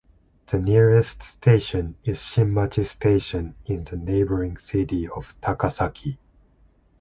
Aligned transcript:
The 0.47 0.59
nearest 0.59 1.21
station 1.21 1.95
is 2.03 2.17
Shinmachi 2.17 2.85
Station 2.85 3.53
in 3.67 3.83
the 3.83 3.97
neighboring 3.97 4.57
city 4.57 5.07
of 5.07 5.39
Takasaki. 5.41 6.17